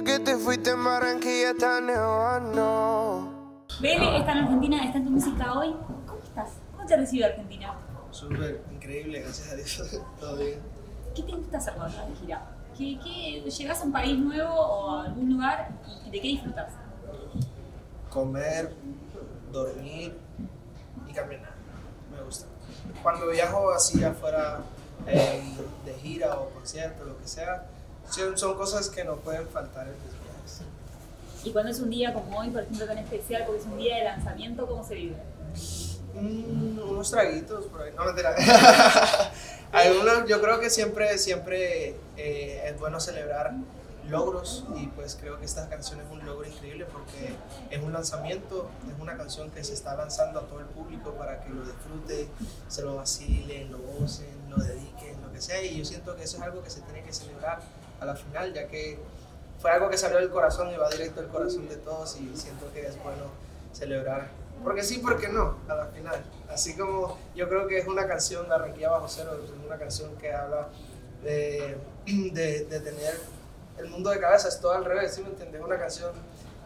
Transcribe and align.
Desde 0.00 0.18
que 0.18 0.24
te 0.24 0.36
fuiste 0.38 0.70
en 0.70 0.82
Barranquilla 0.82 1.50
está 1.50 1.78
nevando. 1.78 3.58
Bele 3.82 4.18
está 4.18 4.32
en 4.32 4.38
Argentina, 4.38 4.84
está 4.84 4.96
en 4.96 5.04
tu 5.04 5.10
música 5.10 5.52
hoy. 5.52 5.76
¿Cómo 6.06 6.20
estás? 6.22 6.52
¿Cómo 6.72 6.86
te 6.86 6.96
recibe 6.96 7.26
Argentina? 7.26 7.74
Súper 8.10 8.62
increíble, 8.72 9.20
gracias 9.20 9.52
a 9.52 9.56
Dios. 9.56 10.00
Todo 10.20 10.36
bien. 10.38 10.58
¿Qué 11.14 11.22
te 11.22 11.32
gusta 11.32 11.58
hacer 11.58 11.74
cuando 11.74 11.94
estás 11.94 12.08
de 12.08 12.16
gira? 12.16 12.46
¿Qué, 12.78 12.98
qué, 13.04 13.50
¿Llegas 13.50 13.80
a 13.82 13.84
un 13.84 13.92
país 13.92 14.18
nuevo 14.18 14.54
o 14.54 14.90
a 14.90 15.04
algún 15.04 15.34
lugar 15.34 15.68
y 16.06 16.10
de 16.10 16.20
qué 16.20 16.28
disfrutas? 16.28 16.72
Comer, 18.08 18.74
dormir 19.52 20.16
y 21.06 21.12
caminar. 21.12 21.52
Me 22.10 22.22
gusta. 22.22 22.46
Cuando 23.02 23.28
viajo 23.28 23.70
así 23.70 24.02
afuera 24.02 24.60
eh, 25.06 25.42
de 25.84 25.94
gira 25.94 26.38
o 26.38 26.48
concierto, 26.50 27.04
lo 27.04 27.18
que 27.18 27.28
sea, 27.28 27.66
son, 28.10 28.36
son 28.36 28.54
cosas 28.54 28.88
que 28.88 29.04
no 29.04 29.16
pueden 29.16 29.48
faltar 29.48 29.86
en 29.86 29.94
mis 29.94 30.12
viajes. 30.12 30.60
Y 31.44 31.52
cuando 31.52 31.70
es 31.70 31.80
un 31.80 31.90
día 31.90 32.12
como 32.12 32.38
hoy, 32.38 32.50
por 32.50 32.62
ejemplo, 32.62 32.86
tan 32.86 32.98
especial, 32.98 33.44
porque 33.46 33.60
es 33.60 33.66
un 33.66 33.78
día 33.78 33.96
de 33.96 34.04
lanzamiento, 34.04 34.66
¿cómo 34.66 34.84
se 34.84 34.94
vive? 34.94 35.16
Mm, 36.14 36.78
unos 36.78 37.10
traguitos 37.10 37.66
por 37.66 37.82
ahí, 37.82 37.92
no 37.96 38.04
mentira. 38.04 38.34
Algunos, 39.72 40.28
yo 40.28 40.40
creo 40.40 40.60
que 40.60 40.68
siempre, 40.68 41.16
siempre 41.18 41.96
eh, 42.16 42.62
es 42.66 42.78
bueno 42.78 43.00
celebrar 43.00 43.54
logros 44.08 44.64
y 44.76 44.88
pues 44.88 45.16
creo 45.20 45.38
que 45.38 45.44
esta 45.44 45.68
canción 45.68 46.00
es 46.00 46.10
un 46.10 46.24
logro 46.26 46.46
increíble 46.48 46.86
porque 46.92 47.34
es 47.70 47.82
un 47.82 47.92
lanzamiento, 47.92 48.68
es 48.92 49.00
una 49.00 49.16
canción 49.16 49.50
que 49.50 49.62
se 49.62 49.74
está 49.74 49.94
lanzando 49.94 50.40
a 50.40 50.42
todo 50.42 50.58
el 50.60 50.66
público 50.66 51.12
para 51.12 51.40
que 51.40 51.50
lo 51.50 51.64
disfrute, 51.64 52.28
se 52.68 52.82
lo 52.82 52.96
vacilen, 52.96 53.70
lo 53.70 53.78
gocen, 53.78 54.26
lo 54.48 54.56
dediquen, 54.56 55.22
lo 55.22 55.32
que 55.32 55.40
sea 55.40 55.62
y 55.62 55.78
yo 55.78 55.84
siento 55.84 56.16
que 56.16 56.24
eso 56.24 56.38
es 56.38 56.42
algo 56.42 56.62
que 56.62 56.70
se 56.70 56.80
tiene 56.80 57.02
que 57.02 57.12
celebrar 57.12 57.60
a 58.00 58.04
la 58.04 58.14
final 58.16 58.52
ya 58.52 58.66
que 58.66 58.98
fue 59.60 59.70
algo 59.70 59.90
que 59.90 59.98
salió 59.98 60.18
del 60.18 60.30
corazón 60.30 60.70
y 60.70 60.76
va 60.76 60.88
directo 60.88 61.20
al 61.20 61.28
corazón 61.28 61.68
de 61.68 61.76
todos 61.76 62.18
y 62.20 62.34
siento 62.36 62.72
que 62.72 62.86
es 62.86 63.02
bueno 63.02 63.24
celebrar 63.72 64.40
porque 64.62 64.82
sí, 64.82 64.98
porque 64.98 65.28
no, 65.28 65.56
a 65.68 65.74
la 65.74 65.86
final. 65.86 66.22
Así 66.48 66.76
como 66.76 67.16
yo 67.34 67.48
creo 67.48 67.66
que 67.66 67.78
es 67.78 67.86
una 67.86 68.06
canción 68.06 68.48
de 68.48 68.54
Arranquilla 68.54 68.90
Bajo 68.90 69.08
Cero, 69.08 69.38
es 69.42 69.50
una 69.66 69.78
canción 69.78 70.14
que 70.16 70.32
habla 70.32 70.68
de, 71.22 71.78
de, 72.06 72.64
de 72.64 72.80
tener 72.80 73.14
el 73.78 73.88
mundo 73.88 74.10
de 74.10 74.20
cabeza, 74.20 74.48
es 74.48 74.60
todo 74.60 74.72
al 74.72 74.84
revés, 74.84 75.14
¿sí 75.14 75.22
me 75.22 75.28
entiendes? 75.28 75.60
Es 75.60 75.66
una 75.66 75.78
canción 75.78 76.12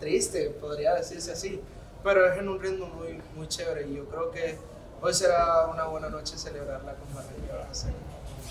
triste, 0.00 0.50
podría 0.60 0.94
decirse 0.94 1.32
así, 1.32 1.60
pero 2.02 2.26
es 2.26 2.38
en 2.38 2.48
un 2.48 2.60
ritmo 2.60 2.86
muy, 2.86 3.20
muy 3.36 3.46
chévere 3.46 3.86
y 3.86 3.94
yo 3.94 4.06
creo 4.06 4.30
que 4.32 4.58
hoy 5.00 5.14
será 5.14 5.68
una 5.68 5.84
buena 5.86 6.08
noche 6.08 6.36
celebrarla 6.36 6.94
con 6.94 7.16
Arranquilla 7.16 7.54
Bajo 7.58 7.70
Cero. 7.72 7.94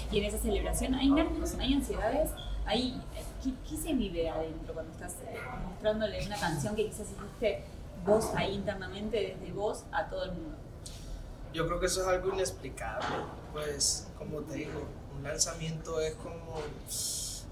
Y 0.09 0.19
en 0.19 0.25
esa 0.25 0.37
celebración, 0.37 0.93
¿hay 0.93 1.09
nervios? 1.09 1.53
¿Hay 1.59 1.73
ansiedades? 1.73 2.29
¿Hay, 2.65 3.01
¿qué, 3.43 3.53
qué 3.69 3.77
se 3.77 3.93
vive 3.93 4.29
adentro 4.29 4.73
cuando 4.73 4.91
estás 4.91 5.13
eh, 5.27 5.37
mostrándole 5.67 6.25
una 6.25 6.39
canción 6.39 6.75
que 6.75 6.85
quizás 6.85 7.07
hiciste 7.07 7.63
vos 8.05 8.31
ahí 8.35 8.55
internamente, 8.55 9.37
desde 9.37 9.53
vos 9.53 9.83
a 9.91 10.07
todo 10.07 10.25
el 10.25 10.31
mundo? 10.31 10.57
Yo 11.53 11.67
creo 11.67 11.79
que 11.79 11.85
eso 11.85 12.01
es 12.01 12.07
algo 12.07 12.33
inexplicable, 12.33 13.05
pues 13.51 14.07
como 14.17 14.39
te 14.41 14.55
digo, 14.55 14.81
un 15.15 15.23
lanzamiento 15.23 15.99
es 15.99 16.15
como, 16.15 16.55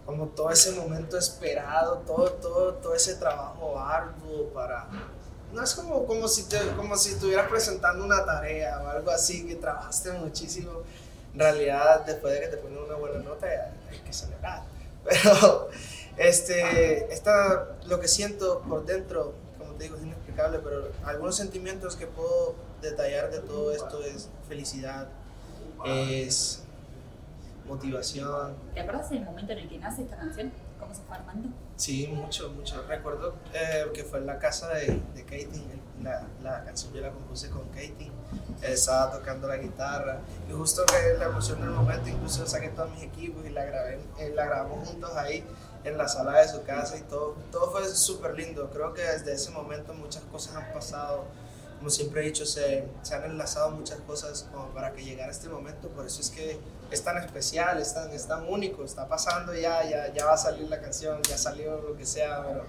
como 0.06 0.28
todo 0.30 0.50
ese 0.50 0.72
momento 0.72 1.18
esperado, 1.18 1.98
todo, 2.00 2.32
todo, 2.34 2.74
todo 2.76 2.96
ese 2.96 3.16
trabajo 3.16 3.80
arduo 3.80 4.48
para... 4.54 4.88
No 5.54 5.62
es 5.62 5.74
como, 5.76 6.06
como, 6.06 6.28
si 6.30 6.46
como 6.78 6.96
si 6.96 7.12
estuvieras 7.12 7.50
presentando 7.50 8.06
una 8.06 8.26
tarea 8.26 8.82
o 8.82 8.88
algo 8.88 9.12
así, 9.12 9.46
que 9.46 9.56
trabajaste 9.56 10.14
muchísimo. 10.14 10.72
En 11.34 11.40
realidad, 11.40 12.06
después 12.06 12.34
de 12.34 12.40
que 12.40 12.48
te 12.48 12.58
ponen 12.58 12.78
una 12.78 12.96
buena 12.96 13.20
nota, 13.20 13.48
hay 13.90 14.00
que 14.00 14.14
celebrar. 14.14 14.64
Pero 15.04 15.70
este, 16.18 17.12
esta, 17.12 17.78
lo 17.88 18.00
que 18.00 18.08
siento 18.08 18.62
por 18.62 18.86
dentro, 18.86 19.34
como 19.58 19.74
te 19.74 19.86
digo, 19.86 19.96
es 19.96 20.04
inexplicable, 20.04 20.60
pero 20.60 20.92
algunos 21.04 21.36
sentimientos 21.36 21.96
que 21.96 22.08
puedo 22.08 22.56
detallar 22.82 23.32
de 23.32 23.40
todo 23.40 23.72
esto 23.72 24.04
es 24.04 24.30
felicidad, 24.48 25.08
es 25.86 26.64
motivación. 27.66 28.56
¿Te 28.74 28.82
acuerdas 28.82 29.10
del 29.10 29.24
momento 29.24 29.54
en 29.54 29.60
el 29.60 29.70
que 29.70 29.78
nace 29.78 30.04
esta 30.04 30.18
canción? 30.18 30.52
¿Cómo 30.80 30.94
se 30.94 31.02
fue 31.04 31.16
armando? 31.16 31.50
Sí, 31.76 32.08
mucho, 32.08 32.50
mucho. 32.52 32.84
Recuerdo 32.88 33.36
eh, 33.54 33.86
que 33.94 34.04
fue 34.04 34.20
en 34.20 34.26
la 34.26 34.40
casa 34.40 34.70
de, 34.74 35.02
de 35.16 35.24
Katie, 35.24 35.64
la, 36.04 36.24
la 36.42 36.64
canción 36.64 36.94
yo 36.94 37.02
la 37.02 37.12
compuse 37.12 37.50
con 37.50 37.68
Katie, 37.70 38.12
estaba 38.62 39.12
tocando 39.12 39.48
la 39.48 39.58
guitarra 39.58 40.20
y 40.50 40.54
justo 40.54 40.84
que 40.86 41.18
la 41.18 41.26
emoción 41.26 41.62
del 41.62 41.72
momento, 41.72 42.10
incluso 42.10 42.46
saqué 42.48 42.70
todos 42.70 42.92
mis 42.92 43.04
equipos 43.04 43.46
y 43.46 43.50
la, 43.50 43.66
grabé, 43.66 44.00
eh, 44.20 44.32
la 44.36 44.46
grabamos 44.46 44.88
juntos 44.88 45.12
ahí 45.16 45.44
en 45.84 45.98
la 45.98 46.08
sala 46.08 46.40
de 46.40 46.48
su 46.48 46.64
casa 46.64 46.98
y 46.98 47.02
todo, 47.02 47.36
todo 47.52 47.72
fue 47.72 47.88
súper 47.88 48.36
lindo. 48.36 48.70
Creo 48.72 48.94
que 48.94 49.02
desde 49.02 49.34
ese 49.34 49.52
momento 49.52 49.94
muchas 49.94 50.24
cosas 50.24 50.56
han 50.56 50.72
pasado. 50.74 51.26
Como 51.78 51.90
siempre 51.90 52.22
he 52.22 52.26
dicho, 52.26 52.46
se, 52.46 52.88
se 53.02 53.16
han 53.16 53.24
enlazado 53.24 53.72
muchas 53.72 54.00
cosas 54.02 54.48
como 54.52 54.68
para 54.68 54.94
que 54.94 55.04
llegara 55.04 55.32
este 55.32 55.50
momento. 55.50 55.88
Por 55.90 56.06
eso 56.06 56.22
es 56.22 56.30
que 56.30 56.60
es 56.92 57.04
tan 57.04 57.18
especial, 57.18 57.80
es 57.80 57.94
tan, 57.96 58.12
es 58.12 58.28
tan 58.28 58.48
único. 58.48 58.84
Está 58.84 59.08
pasando 59.08 59.56
ya, 59.56 59.84
ya, 59.90 60.14
ya 60.14 60.26
va 60.26 60.34
a 60.34 60.38
salir 60.38 60.70
la 60.70 60.80
canción, 60.80 61.20
ya 61.24 61.38
salió 61.38 61.82
lo 61.82 61.98
que 61.98 62.06
sea, 62.06 62.44
pero 62.46 62.66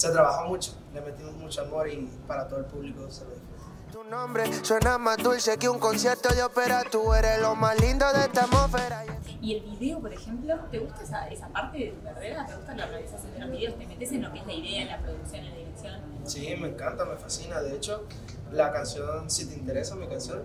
se 0.00 0.10
trabajó 0.10 0.46
mucho. 0.46 0.72
Le 0.94 1.00
metimos 1.02 1.34
mucho 1.34 1.60
amor 1.60 1.86
y 1.86 2.08
para 2.26 2.48
todo 2.48 2.60
el 2.60 2.64
público 2.64 3.02
se 3.10 3.24
lo 3.24 3.30
disfruta. 3.32 3.92
Tu 3.92 4.02
nombre 4.04 4.50
suena 4.64 4.96
más 4.96 5.18
dulce 5.18 5.58
que 5.58 5.68
un 5.68 5.78
concierto 5.78 6.34
de 6.34 6.42
ópera. 6.42 6.84
Tú 6.90 7.12
eres 7.12 7.38
lo 7.40 7.54
más 7.54 7.78
lindo 7.78 8.10
de 8.14 8.20
esta 8.20 8.44
atmósfera. 8.44 9.04
Y 9.42 9.56
el 9.56 9.60
video, 9.62 10.00
por 10.00 10.12
ejemplo, 10.12 10.54
¿te 10.70 10.78
gusta 10.78 11.02
esa, 11.02 11.28
esa 11.28 11.48
parte 11.48 11.78
de 11.78 11.86
tu 11.90 12.02
carrera? 12.02 12.46
¿Te 12.46 12.56
gusta 12.56 12.74
la 12.74 12.86
realización 12.86 13.32
de 13.34 13.40
los 13.40 13.50
videos? 13.50 13.78
¿Te 13.78 13.86
metes 13.86 14.12
en 14.12 14.22
lo 14.22 14.32
que 14.32 14.38
es 14.38 14.46
la 14.46 14.52
idea, 14.54 14.82
en 14.82 14.88
la 14.88 14.98
producción, 15.00 15.44
en 15.44 15.50
la 15.50 15.56
dirección? 15.56 16.00
Sí, 16.24 16.56
me 16.58 16.68
encanta, 16.68 17.04
me 17.04 17.16
fascina. 17.16 17.60
De 17.60 17.76
hecho, 17.76 18.04
la 18.52 18.72
canción, 18.72 19.28
si 19.28 19.46
te 19.46 19.54
interesa 19.54 19.96
mi 19.96 20.06
canción, 20.08 20.42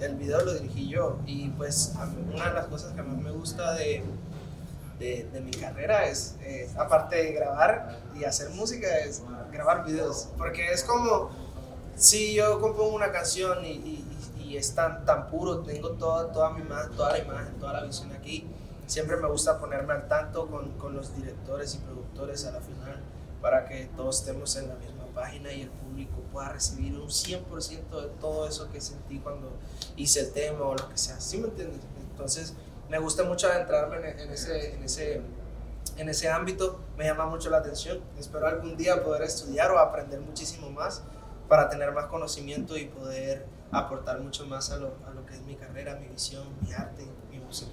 el 0.00 0.16
video 0.16 0.44
lo 0.44 0.52
dirigí 0.54 0.88
yo. 0.88 1.18
Y 1.26 1.50
pues 1.50 1.94
una 2.34 2.48
de 2.48 2.54
las 2.54 2.66
cosas 2.66 2.92
que 2.92 3.02
más 3.02 3.18
me 3.18 3.30
gusta 3.30 3.74
de, 3.74 4.02
de, 4.98 5.28
de 5.32 5.40
mi 5.40 5.50
carrera 5.50 6.06
es, 6.06 6.36
eh, 6.42 6.70
aparte 6.76 7.16
de 7.16 7.32
grabar 7.32 8.00
y 8.14 8.24
hacer 8.24 8.50
música, 8.50 8.98
es 8.98 9.22
grabar 9.52 9.84
videos. 9.84 10.28
Porque 10.36 10.70
es 10.72 10.84
como 10.84 11.30
si 11.96 12.34
yo 12.34 12.60
compongo 12.60 12.94
una 12.94 13.12
canción 13.12 13.64
y, 13.64 13.72
y, 13.72 14.04
y 14.38 14.56
es 14.56 14.74
tan, 14.74 15.04
tan 15.04 15.28
puro, 15.28 15.60
tengo 15.60 15.90
toda, 15.90 16.32
toda, 16.32 16.50
mi, 16.50 16.62
toda 16.96 17.12
la 17.12 17.18
imagen, 17.18 17.54
toda 17.58 17.72
la 17.74 17.84
visión 17.84 18.12
aquí. 18.12 18.46
Siempre 18.86 19.16
me 19.16 19.28
gusta 19.28 19.58
ponerme 19.58 19.94
al 19.94 20.06
tanto 20.08 20.46
con, 20.46 20.72
con 20.78 20.94
los 20.94 21.16
directores 21.16 21.74
y 21.74 21.78
productores 21.78 22.44
a 22.46 22.52
la 22.52 22.60
final 22.60 23.00
para 23.40 23.66
que 23.66 23.88
todos 23.96 24.20
estemos 24.20 24.54
en 24.56 24.68
la 24.68 24.74
misma 24.76 25.04
página 25.14 25.52
y 25.52 25.62
el 25.62 25.70
público 25.70 26.20
pueda 26.32 26.50
recibir 26.50 26.94
un 26.94 27.08
100% 27.08 28.02
de 28.02 28.08
todo 28.20 28.46
eso 28.46 28.70
que 28.70 28.80
sentí 28.80 29.18
cuando 29.18 29.50
hice 29.96 30.20
el 30.20 30.32
tema 30.32 30.64
o 30.64 30.74
lo 30.74 30.88
que 30.88 30.98
sea. 30.98 31.20
¿Sí 31.20 31.38
me 31.38 31.48
entiendes? 31.48 31.80
Entonces, 32.10 32.54
me 32.88 32.98
gusta 32.98 33.24
mucho 33.24 33.48
adentrarme 33.48 33.96
en, 33.96 34.20
en 34.20 34.30
ese, 34.30 34.74
en, 34.74 34.82
ese, 34.84 35.22
en 35.96 36.08
ese 36.08 36.28
ámbito, 36.28 36.80
me 36.96 37.04
llama 37.04 37.26
mucho 37.26 37.50
la 37.50 37.58
atención. 37.58 38.00
Espero 38.18 38.46
algún 38.46 38.76
día 38.76 39.02
poder 39.02 39.22
estudiar 39.22 39.70
o 39.70 39.78
aprender 39.78 40.20
muchísimo 40.20 40.70
más 40.70 41.02
para 41.48 41.68
tener 41.68 41.92
más 41.92 42.06
conocimiento 42.06 42.76
y 42.76 42.86
poder 42.86 43.46
aportar 43.70 44.20
mucho 44.20 44.46
más 44.46 44.70
a 44.70 44.76
lo, 44.76 44.94
a 45.06 45.10
lo 45.10 45.24
que 45.26 45.34
es 45.34 45.42
mi 45.42 45.56
carrera, 45.56 45.96
mi 45.96 46.08
visión, 46.08 46.44
mi 46.60 46.72
arte, 46.72 47.06
mi 47.30 47.38
música. 47.38 47.72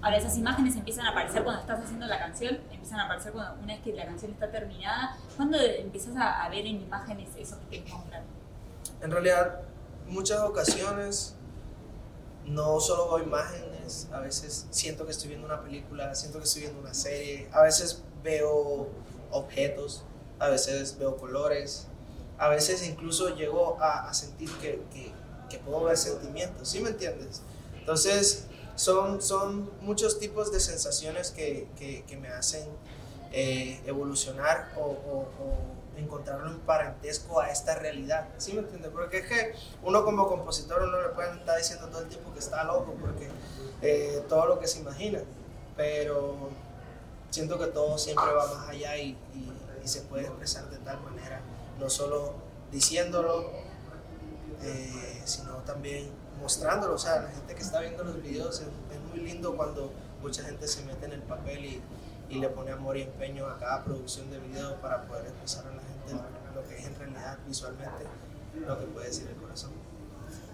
Ahora, 0.00 0.18
esas 0.18 0.36
imágenes 0.36 0.76
empiezan 0.76 1.06
a 1.06 1.10
aparecer 1.10 1.42
cuando 1.42 1.62
estás 1.62 1.80
haciendo 1.82 2.06
la 2.06 2.18
canción, 2.18 2.60
empiezan 2.70 3.00
a 3.00 3.04
aparecer 3.06 3.32
cuando, 3.32 3.62
una 3.62 3.72
vez 3.74 3.82
que 3.82 3.94
la 3.94 4.04
canción 4.04 4.32
está 4.32 4.50
terminada. 4.50 5.16
¿Cuándo 5.34 5.58
empiezas 5.58 6.14
a, 6.16 6.44
a 6.44 6.48
ver 6.50 6.66
en 6.66 6.82
imágenes 6.82 7.30
eso 7.38 7.58
que 7.60 7.66
quieres 7.68 7.90
mostrar? 7.90 8.22
En 9.00 9.10
realidad, 9.10 9.62
muchas 10.06 10.40
ocasiones 10.40 11.36
no 12.44 12.78
solo 12.80 13.16
veo 13.16 13.24
imágenes, 13.84 14.08
a 14.12 14.20
veces 14.20 14.66
siento 14.70 15.04
que 15.04 15.12
estoy 15.12 15.28
viendo 15.28 15.46
una 15.46 15.62
película, 15.62 16.14
siento 16.14 16.38
que 16.38 16.44
estoy 16.44 16.62
viendo 16.62 16.80
una 16.80 16.94
serie, 16.94 17.48
a 17.52 17.62
veces 17.62 18.02
veo 18.22 18.88
objetos, 19.30 20.02
a 20.38 20.48
veces 20.48 20.98
veo 20.98 21.16
colores, 21.16 21.86
a 22.38 22.48
veces 22.48 22.86
incluso 22.86 23.34
llego 23.36 23.78
a, 23.80 24.08
a 24.08 24.14
sentir 24.14 24.50
que, 24.60 24.82
que, 24.92 25.12
que 25.48 25.58
puedo 25.58 25.84
ver 25.84 25.96
sentimientos, 25.96 26.68
¿sí 26.68 26.80
me 26.80 26.90
entiendes? 26.90 27.42
Entonces, 27.78 28.46
son, 28.76 29.22
son 29.22 29.70
muchos 29.82 30.18
tipos 30.18 30.50
de 30.52 30.60
sensaciones 30.60 31.30
que, 31.30 31.68
que, 31.78 32.04
que 32.04 32.16
me 32.16 32.28
hacen 32.28 32.66
eh, 33.32 33.80
evolucionar 33.86 34.72
o, 34.76 34.80
o, 34.80 35.28
o 35.42 35.83
encontrarle 35.96 36.50
un 36.50 36.60
parentesco 36.60 37.40
a 37.40 37.50
esta 37.50 37.74
realidad. 37.76 38.28
¿Sí 38.38 38.52
me 38.52 38.60
entiendes? 38.60 38.90
Porque 38.92 39.18
es 39.18 39.26
que 39.26 39.54
uno 39.82 40.04
como 40.04 40.28
compositor 40.28 40.82
uno 40.82 41.00
le 41.02 41.08
puede 41.10 41.32
estar 41.32 41.56
diciendo 41.56 41.88
todo 41.88 42.02
el 42.02 42.08
tiempo 42.08 42.32
que 42.32 42.38
está 42.40 42.64
loco 42.64 42.94
porque 43.00 43.28
eh, 43.82 44.24
todo 44.28 44.46
lo 44.46 44.58
que 44.58 44.66
se 44.66 44.80
imagina, 44.80 45.20
pero 45.76 46.50
siento 47.30 47.58
que 47.58 47.66
todo 47.66 47.98
siempre 47.98 48.32
va 48.32 48.46
más 48.46 48.68
allá 48.68 48.96
y, 48.96 49.16
se 49.84 50.00
puede 50.00 50.22
expresar 50.24 50.70
de 50.70 50.78
tal 50.78 50.98
manera, 51.02 51.42
no 51.78 51.90
solo 51.90 52.32
diciéndolo, 52.72 53.50
eh, 54.62 55.20
sino 55.26 55.56
también 55.56 56.08
mostrándolo. 56.40 56.94
O 56.94 56.98
sea, 56.98 57.20
la 57.20 57.28
gente 57.30 57.54
que 57.54 57.60
está 57.60 57.80
viendo 57.80 58.02
los 58.02 58.22
videos 58.22 58.60
es, 58.60 58.68
muy 59.10 59.20
lindo 59.20 59.54
cuando 59.54 59.92
mucha 60.22 60.42
gente 60.42 60.66
se 60.66 60.82
mete 60.86 61.04
en 61.04 61.12
el 61.12 61.22
papel 61.22 61.66
y, 61.66 61.82
y 62.30 62.38
le 62.38 62.48
pone 62.48 62.72
amor 62.72 62.96
y 62.96 63.02
empeño 63.02 63.46
a 63.46 63.58
cada 63.58 63.84
producción 63.84 64.30
de 64.30 64.38
video 64.38 64.80
para 64.80 65.02
poder 65.02 65.26
expresar 65.26 65.66
a 65.66 65.76
la 65.76 65.82
gente 66.06 66.24
lo 66.54 66.62
que 66.68 66.76
es 66.76 66.86
en 66.86 66.94
realidad 66.96 67.38
visualmente 67.46 68.06
lo 68.54 68.78
que 68.78 68.86
puede 68.86 69.06
decir 69.06 69.28
el 69.28 69.36
corazón. 69.36 69.72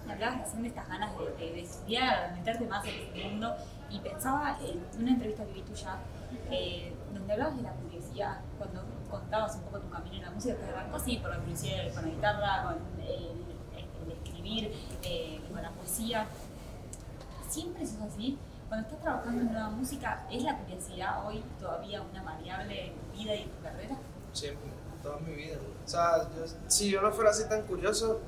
Hablabas 0.08 0.40
recién 0.40 0.62
de 0.62 0.68
estas 0.68 0.88
ganas 0.88 1.12
de, 1.16 1.24
de, 1.52 1.60
estudiar, 1.60 2.30
de 2.30 2.38
meterte 2.38 2.66
más 2.66 2.84
en 2.84 2.94
este 2.94 3.28
mundo 3.28 3.54
y 3.90 3.98
pensaba 4.00 4.58
en 4.60 5.00
una 5.00 5.10
entrevista 5.12 5.44
que 5.44 5.52
vi 5.52 5.62
tuya 5.62 5.98
eh, 6.50 6.92
donde 7.12 7.32
hablabas 7.32 7.56
de 7.56 7.62
la 7.62 7.72
curiosidad, 7.72 8.40
cuando 8.58 8.84
contabas 9.10 9.56
un 9.56 9.62
poco 9.62 9.80
tu 9.80 9.90
camino 9.90 10.16
en 10.16 10.22
la 10.22 10.30
música, 10.30 10.56
que 10.56 10.64
arrancó 10.64 10.96
así 10.96 11.16
por 11.18 11.30
la 11.30 11.38
curiosidad 11.38 11.94
con 11.94 12.04
la 12.04 12.10
guitarra, 12.10 12.62
con 12.64 13.00
el, 13.02 14.12
escribir, 14.12 14.72
eh, 15.02 15.40
con 15.52 15.62
la 15.62 15.70
poesía. 15.70 16.26
¿Siempre 17.48 17.82
eso 17.82 17.96
es 17.96 18.12
así? 18.12 18.38
Cuando 18.68 18.86
estás 18.86 19.02
trabajando 19.02 19.42
en 19.42 19.52
nueva 19.52 19.70
música, 19.70 20.26
¿es 20.30 20.42
la 20.44 20.56
curiosidad 20.58 21.26
hoy 21.26 21.42
todavía 21.58 22.02
una 22.02 22.22
variable 22.22 22.86
en 22.86 22.94
tu 22.94 23.18
vida 23.18 23.34
y 23.34 23.42
en 23.42 23.50
tu 23.50 23.62
carrera? 23.62 23.96
Siempre, 24.32 24.70
toda 25.02 25.18
mi 25.18 25.34
vida. 25.34 25.56
O 25.84 25.88
sea, 25.88 26.28
si 26.68 26.90
yo 26.90 27.00
no 27.00 27.12
fuera 27.12 27.30
así 27.30 27.44
tan 27.48 27.62
curioso, 27.62 28.20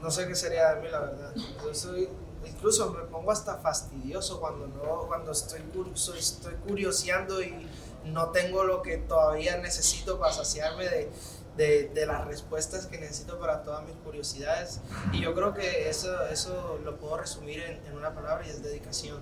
no 0.00 0.10
sé 0.10 0.26
qué 0.26 0.34
sería 0.34 0.74
de 0.74 0.82
mí, 0.82 0.88
la 0.88 1.00
verdad. 1.00 1.32
Yo 1.64 1.74
soy, 1.74 2.08
incluso 2.44 2.92
me 2.92 3.02
pongo 3.04 3.30
hasta 3.30 3.56
fastidioso 3.58 4.40
cuando, 4.40 4.66
no, 4.68 5.06
cuando 5.06 5.32
estoy, 5.32 5.60
curioso, 5.60 6.14
estoy 6.14 6.54
curioseando 6.66 7.42
y 7.42 7.68
no 8.04 8.30
tengo 8.30 8.64
lo 8.64 8.82
que 8.82 8.98
todavía 8.98 9.56
necesito 9.58 10.18
para 10.18 10.32
saciarme 10.32 10.88
de, 10.88 11.10
de, 11.56 11.88
de, 11.88 12.06
las 12.06 12.26
respuestas 12.26 12.86
que 12.86 12.98
necesito 12.98 13.38
para 13.38 13.62
todas 13.62 13.84
mis 13.84 13.96
curiosidades. 13.96 14.80
Y 15.12 15.20
yo 15.20 15.34
creo 15.34 15.52
que 15.52 15.88
eso, 15.88 16.26
eso 16.26 16.78
lo 16.84 16.96
puedo 16.96 17.16
resumir 17.16 17.60
en, 17.60 17.84
en 17.86 17.96
una 17.96 18.14
palabra 18.14 18.46
y 18.46 18.50
es 18.50 18.62
dedicación. 18.62 19.18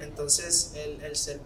Entonces, 0.00 0.72
el, 0.74 1.00
el, 1.02 1.16
ser 1.16 1.40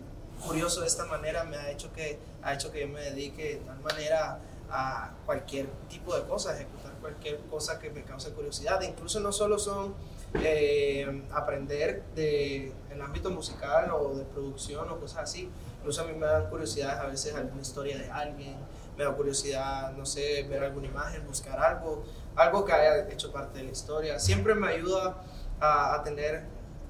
curioso 0.44 0.81
de 0.81 0.87
esta 0.87 1.05
manera 1.05 1.44
me 1.44 1.56
ha 1.56 1.70
hecho, 1.70 1.93
que, 1.93 2.19
ha 2.43 2.55
hecho 2.55 2.73
que 2.73 2.81
yo 2.81 2.88
me 2.88 3.00
dedique 3.00 3.56
de 3.56 3.61
tal 3.61 3.81
manera 3.81 4.41
a 4.70 5.12
cualquier 5.26 5.67
tipo 5.88 6.14
de 6.14 6.22
cosa, 6.25 6.55
ejecutar 6.55 6.93
cualquier 7.00 7.38
cosa 7.50 7.78
que 7.78 7.90
me 7.90 8.05
cause 8.05 8.31
curiosidad. 8.32 8.81
Incluso 8.82 9.20
no 9.20 9.32
solo 9.32 9.58
son 9.58 9.94
eh, 10.34 11.25
aprender 11.32 12.05
de, 12.14 12.72
el 12.90 13.02
ámbito 13.02 13.31
musical 13.31 13.90
o 13.93 14.14
de 14.14 14.25
producción 14.25 14.88
o 14.88 14.99
cosas 14.99 15.25
así, 15.25 15.50
incluso 15.78 16.02
a 16.02 16.05
mí 16.05 16.12
me 16.12 16.26
dan 16.26 16.49
curiosidad 16.49 17.00
a 17.00 17.06
veces 17.06 17.34
alguna 17.34 17.62
historia 17.62 17.99
de 17.99 18.11
alguien, 18.11 18.56
me 18.96 19.05
da 19.05 19.12
curiosidad, 19.12 19.93
no 19.93 20.05
sé, 20.06 20.44
ver 20.49 20.62
alguna 20.62 20.87
imagen, 20.87 21.26
buscar 21.26 21.58
algo, 21.58 22.05
algo 22.37 22.64
que 22.64 22.73
haya 22.73 23.08
hecho 23.11 23.32
parte 23.32 23.58
de 23.58 23.64
la 23.64 23.70
historia. 23.70 24.19
Siempre 24.19 24.55
me 24.55 24.69
ayuda 24.69 25.23
a, 25.58 25.94
a 25.94 26.02
tener 26.02 26.44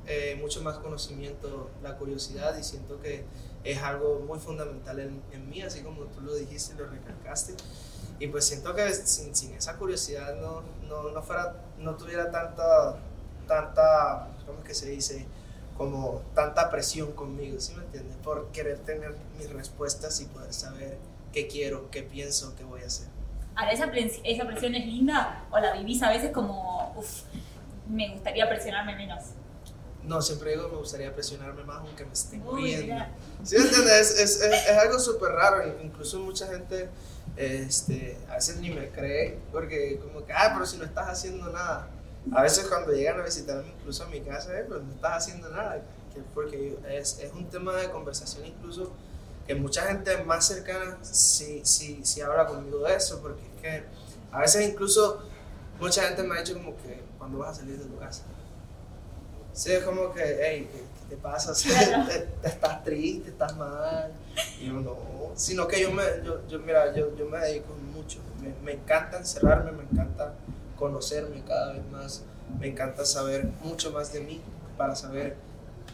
eh, 0.07 0.37
mucho 0.41 0.63
más 0.63 0.79
conocimiento 0.79 1.71
la 1.83 1.97
curiosidad 1.97 2.57
y 2.59 2.65
siento 2.65 3.01
que 3.01 3.25
es 3.65 3.83
algo 3.83 4.21
muy 4.21 4.39
fundamental 4.39 4.99
en, 5.01 5.23
en, 5.33 5.49
mí, 5.49 5.61
así 5.63 5.83
como 5.83 6.05
tú 6.05 6.21
lo 6.21 6.35
dijiste 6.35 6.75
lo 6.75 6.87
recalcaste. 6.87 7.55
Y 8.19 8.29
pues 8.29 8.47
siento 8.47 8.75
que 8.75 8.93
sin, 8.93 9.35
sin 9.35 9.55
esa 9.55 9.77
curiosidad 9.77 10.35
no, 10.37 10.63
no, 10.89 11.11
no, 11.11 11.23
fuera, 11.23 11.57
no 11.79 11.97
tuviera 11.97 12.31
tanta, 12.31 12.97
tanta, 13.47 14.29
¿cómo 14.47 14.59
es 14.61 14.65
que 14.65 14.75
se 14.75 14.91
dice? 14.91 15.27
Como 15.77 16.23
tanta 16.35 16.71
presión 16.71 17.13
conmigo, 17.13 17.59
¿sí 17.61 17.75
me 17.75 17.85
entiendes? 17.85 18.17
Por 18.19 18.49
querer 18.53 18.79
tener 18.81 19.15
mis 19.39 19.51
respuestas 19.51 20.21
y 20.21 20.27
poder 20.27 20.53
saber 20.53 20.99
qué 21.33 21.47
quiero, 21.47 21.91
qué 21.91 22.03
pienso, 22.03 22.55
qué 22.57 22.65
voy 22.65 22.83
a 22.83 22.87
hacer. 22.87 23.09
Ahora, 23.55 23.73
¿esa, 23.73 23.87
¿esa 24.25 24.47
presión 24.47 24.75
es 24.75 24.87
linda 24.87 25.45
o 25.51 25.59
la 25.59 25.73
vivís 25.73 26.03
a 26.03 26.11
veces 26.11 26.31
como, 26.33 26.93
uff, 26.97 27.23
me 27.89 28.13
gustaría 28.13 28.49
presionarme 28.49 28.97
menos? 28.97 29.25
No, 30.11 30.21
siempre 30.21 30.51
digo 30.51 30.69
me 30.69 30.79
gustaría 30.79 31.15
presionarme 31.15 31.63
más 31.63 31.79
aunque 31.79 32.05
me 32.05 32.13
estén 32.13 32.41
muriendo. 32.41 32.97
¿Sí 33.45 33.55
entiendes? 33.55 34.11
Es, 34.11 34.19
es, 34.19 34.41
es, 34.43 34.69
es 34.69 34.77
algo 34.77 34.99
súper 34.99 35.31
raro. 35.31 35.63
Incluso 35.85 36.19
mucha 36.19 36.49
gente 36.49 36.89
este, 37.37 38.19
a 38.29 38.35
veces 38.35 38.57
ni 38.57 38.71
me 38.71 38.89
cree 38.91 39.39
porque 39.53 40.01
como 40.03 40.27
que, 40.27 40.33
ah, 40.33 40.51
pero 40.53 40.67
si 40.67 40.79
no 40.79 40.85
estás 40.85 41.11
haciendo 41.11 41.49
nada. 41.53 41.89
A 42.33 42.43
veces 42.43 42.67
cuando 42.67 42.91
llegan 42.91 43.21
a 43.21 43.25
visitarme 43.25 43.69
incluso 43.79 44.03
a 44.03 44.09
mi 44.09 44.21
casa, 44.21 44.59
eh, 44.59 44.65
pues 44.67 44.83
no 44.83 44.93
estás 44.93 45.13
haciendo 45.13 45.49
nada. 45.49 45.81
Porque 46.35 46.77
es, 46.89 47.21
es 47.21 47.33
un 47.33 47.49
tema 47.49 47.77
de 47.77 47.89
conversación 47.89 48.45
incluso 48.45 48.93
que 49.47 49.55
mucha 49.55 49.83
gente 49.83 50.25
más 50.25 50.45
cercana 50.45 50.99
sí, 51.03 51.61
sí, 51.65 52.01
sí 52.03 52.21
habla 52.21 52.47
conmigo 52.47 52.81
de 52.81 52.97
eso. 52.97 53.21
Porque 53.23 53.43
es 53.43 53.63
que 53.63 53.85
a 54.33 54.41
veces 54.41 54.69
incluso 54.69 55.23
mucha 55.79 56.03
gente 56.03 56.25
me 56.25 56.37
ha 56.37 56.41
dicho 56.41 56.55
como 56.55 56.77
que, 56.79 57.01
cuando 57.17 57.39
vas 57.39 57.51
a 57.51 57.61
salir 57.61 57.79
de 57.79 57.85
tu 57.85 57.97
casa? 57.97 58.25
Sí, 59.53 59.73
es 59.73 59.83
como 59.83 60.13
que, 60.13 60.39
hey, 60.41 60.69
¿qué, 60.73 61.15
te 61.15 61.21
pasa? 61.21 61.53
O 61.53 61.55
sea, 61.55 62.07
te, 62.07 62.19
te, 62.21 62.49
estás 62.49 62.85
triste, 62.85 63.31
estás 63.31 63.57
mal. 63.57 64.13
Y 64.61 64.67
yo 64.67 64.75
no, 64.75 64.97
sino 65.35 65.67
que 65.67 65.81
yo 65.81 65.91
me, 65.91 66.03
yo, 66.25 66.47
yo 66.49 66.59
mira, 66.61 66.95
yo, 66.95 67.17
yo 67.17 67.27
me 67.27 67.39
dedico 67.39 67.75
mucho. 67.95 68.19
Me, 68.41 68.53
me, 68.63 68.73
encanta 68.81 69.19
encerrarme, 69.19 69.73
me 69.73 69.83
encanta 69.83 70.35
conocerme 70.77 71.43
cada 71.47 71.73
vez 71.73 71.83
más. 71.91 72.23
Me 72.59 72.69
encanta 72.69 73.05
saber 73.05 73.47
mucho 73.63 73.91
más 73.93 74.13
de 74.13 74.21
mí 74.21 74.41
para 74.77 74.95
saber 74.95 75.37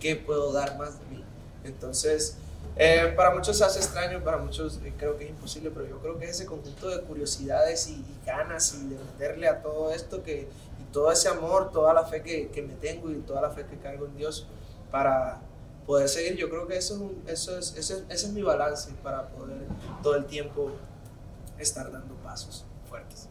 qué 0.01 0.17
puedo 0.17 0.53
dar 0.53 0.77
más 0.79 0.99
de 0.99 1.17
mí. 1.17 1.25
Entonces, 1.65 2.37
eh, 2.77 3.13
para 3.17 3.31
muchos 3.35 3.57
se 3.57 3.65
hace 3.65 3.79
extraño, 3.79 4.23
para 4.23 4.37
muchos 4.37 4.81
eh, 4.85 4.93
creo 4.99 5.17
que 5.17 5.25
es 5.25 5.31
imposible, 5.31 5.71
pero 5.71 5.87
yo 5.87 5.99
creo 5.99 6.19
que 6.19 6.29
ese 6.29 6.45
conjunto 6.45 6.89
de 6.89 7.01
curiosidades 7.03 7.89
y, 7.89 7.93
y 7.93 8.19
ganas 8.27 8.75
y 8.75 8.89
de 8.89 8.97
meterle 8.97 9.49
a 9.49 9.63
todo 9.63 9.93
esto 9.93 10.23
que 10.23 10.47
todo 10.97 11.13
ese 11.13 11.29
amor, 11.29 11.71
toda 11.73 11.93
la 11.93 12.07
fe 12.07 12.23
que, 12.23 12.49
que, 12.49 12.63
me 12.63 12.73
tengo 12.73 13.11
y 13.11 13.17
toda 13.17 13.43
la 13.43 13.51
fe 13.51 13.67
que 13.67 13.77
cargo 13.77 14.07
en 14.07 14.17
Dios 14.17 14.47
para 14.91 15.43
poder 15.87 16.09
seguir. 16.09 16.37
Yo 16.39 16.49
creo 16.49 16.67
que 16.67 16.79
eso 16.79 16.95
es, 16.95 17.01
un, 17.03 17.23
eso 17.27 17.59
es, 17.59 17.77
ese, 17.77 18.07
ese 18.09 18.27
es 18.27 18.33
mi 18.33 18.41
balance 18.41 18.91
para 19.03 19.29
poder 19.29 19.59
todo 20.03 20.17
el 20.17 20.25
tiempo 20.25 20.71
estar 21.59 21.93
dando 21.93 22.15
pasos 22.25 22.65
fuertes. 22.89 23.29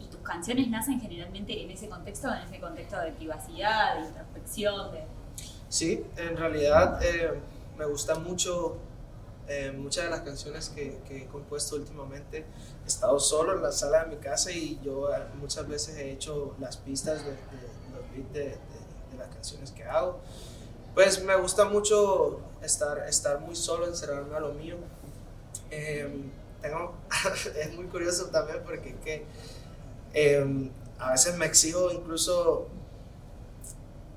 ¿Y 0.00 0.06
tus 0.06 0.22
canciones 0.22 0.70
nacen 0.70 0.98
generalmente 0.98 1.62
en 1.62 1.70
ese 1.70 1.90
contexto, 1.90 2.32
en 2.32 2.40
ese 2.48 2.58
contexto 2.58 2.98
de 2.98 3.12
privacidad, 3.12 4.00
de 4.00 4.06
introspección? 4.06 4.92
De... 4.92 5.04
Sí, 5.68 6.06
en 6.16 6.38
realidad 6.38 7.02
eh, 7.04 7.38
me 7.76 7.84
gusta 7.84 8.14
mucho 8.14 8.78
eh, 9.48 9.72
muchas 9.76 10.04
de 10.04 10.10
las 10.10 10.20
canciones 10.20 10.70
que, 10.70 10.98
que, 11.06 11.22
he 11.22 11.26
compuesto 11.26 11.76
últimamente 11.76 12.46
he 12.84 12.86
estado 12.86 13.20
solo 13.20 13.54
en 13.54 13.62
la 13.62 13.72
sala 13.72 14.04
de 14.04 14.16
mi 14.16 14.22
casa 14.22 14.50
y 14.50 14.80
yo 14.82 15.14
eh, 15.14 15.18
muchas 15.38 15.68
veces 15.68 15.96
he 15.96 16.10
hecho 16.10 16.54
las 16.58 16.78
pistas 16.78 17.22
de, 17.24 17.32
de, 17.32 18.24
de, 18.32 18.50
de, 18.50 18.58
las 19.18 19.28
canciones 19.28 19.70
que 19.70 19.84
hago. 19.84 20.20
Pues 20.94 21.22
me 21.24 21.36
gusta 21.36 21.64
mucho 21.64 22.40
estar, 22.62 23.06
estar 23.08 23.40
muy 23.40 23.54
solo, 23.56 23.86
encerrarme 23.86 24.34
a 24.34 24.40
lo 24.40 24.54
mío. 24.54 24.76
Eh, 25.70 26.08
tengo, 26.62 26.94
es 27.60 27.74
muy 27.74 27.86
curioso 27.86 28.26
también 28.26 28.60
porque 28.64 28.90
es 28.90 28.96
que 29.04 29.24
eh, 30.14 30.70
a 30.98 31.10
veces 31.10 31.36
me 31.36 31.46
exijo 31.46 31.90
incluso 31.90 32.68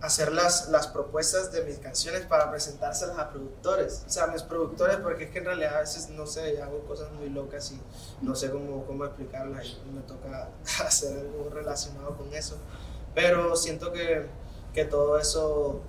hacer 0.02 0.32
las, 0.32 0.70
las 0.70 0.88
propuestas 0.88 1.52
de 1.52 1.64
mis 1.64 1.80
canciones 1.80 2.22
para 2.22 2.52
presentárselas 2.52 3.18
a 3.18 3.30
productores, 3.32 4.04
o 4.06 4.10
sea, 4.10 4.26
a 4.26 4.28
mis 4.28 4.44
productores, 4.44 4.98
porque 4.98 5.26
es 5.26 5.32
que 5.32 5.40
en 5.40 5.46
realidad 5.46 5.78
a 5.78 5.80
veces, 5.80 6.10
no 6.10 6.28
sé, 6.28 6.62
hago 6.62 6.82
cosas 6.82 7.12
muy 7.14 7.30
locas 7.30 7.72
y 7.72 7.82
no 8.24 8.36
sé 8.36 8.52
cómo, 8.52 8.86
cómo 8.86 9.06
explicarlas 9.06 9.78
y 9.88 9.92
me 9.92 10.02
toca 10.02 10.50
hacer 10.86 11.18
algo 11.18 11.50
relacionado 11.50 12.16
con 12.16 12.32
eso, 12.34 12.58
pero 13.16 13.56
siento 13.56 13.92
que, 13.92 14.28
que 14.74 14.86
todo 14.86 15.18
eso 15.18 15.82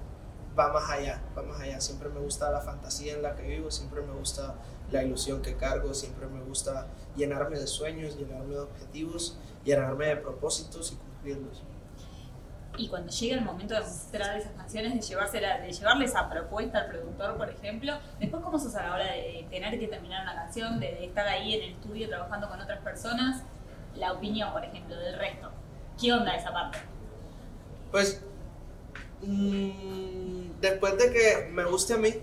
va 0.59 0.73
más 0.73 0.89
allá, 0.91 1.23
va 1.37 1.43
más 1.43 1.61
allá, 1.61 1.81
siempre 1.81 2.09
me 2.09 2.21
gusta 2.21 2.51
la 2.51 2.61
fantasía 2.61 3.13
en 3.13 3.23
la 3.23 3.37
que 3.37 3.43
vivo, 3.43 3.71
siempre 3.71 4.01
me 4.01 4.15
gusta 4.15 4.55
la 4.91 5.03
ilusión 5.03 5.43
que 5.43 5.55
cargo, 5.57 5.93
siempre 5.93 6.27
me 6.27 6.43
gusta 6.43 6.87
llenarme 7.15 7.59
de 7.59 7.67
sueños, 7.67 8.17
llenarme 8.17 8.55
de 8.55 8.61
objetivos, 8.61 9.37
llenarme 9.65 10.07
de 10.07 10.17
propósitos 10.17 10.93
y 10.93 10.97
cumplirlos 10.97 11.63
y 12.79 12.89
cuando 12.89 13.11
llega 13.11 13.37
el 13.37 13.45
momento 13.45 13.75
de 13.75 13.81
mostrar 13.81 14.39
esas 14.39 14.53
canciones, 14.53 14.95
de, 14.95 15.01
llevársela, 15.01 15.59
de 15.59 15.73
llevarle 15.73 16.05
esa 16.05 16.31
propuesta 16.31 16.79
al 16.79 16.87
productor, 16.87 17.37
por 17.37 17.51
ejemplo, 17.51 17.99
después 18.21 18.43
cómo 18.43 18.59
sos 18.59 18.75
a 18.77 18.85
la 18.85 18.95
hora 18.95 19.13
de 19.13 19.47
tener 19.51 19.79
que 19.79 19.89
terminar 19.89 20.23
una 20.23 20.35
canción, 20.35 20.79
de, 20.79 21.05
estar 21.05 21.27
ahí 21.27 21.55
en 21.55 21.63
el 21.65 21.71
estudio 21.73 22.09
trabajando 22.09 22.49
con 22.49 22.61
otras 22.61 22.81
personas, 22.81 23.43
la 23.97 24.13
opinión, 24.13 24.53
por 24.53 24.65
ejemplo, 24.65 24.97
del 24.97 25.19
resto. 25.19 25.51
¿Qué 26.01 26.13
onda 26.13 26.37
esa 26.37 26.53
parte? 26.53 26.79
Pues, 27.91 28.23
mmm, 29.23 30.61
después 30.61 30.97
de 30.99 31.13
que 31.13 31.49
me 31.51 31.65
guste 31.65 31.95
a 31.95 31.99
mí, 31.99 32.15